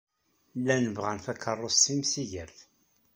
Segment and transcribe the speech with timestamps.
[0.59, 2.57] Llan bɣan takeṛṛust timsigert.